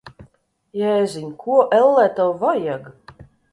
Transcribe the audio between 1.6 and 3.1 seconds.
ellē, tev vajag?